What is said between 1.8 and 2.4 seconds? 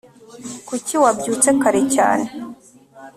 cyane